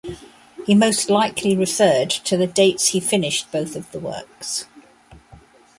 [0.65, 4.65] He most likely referred to the dates he finished both of the works.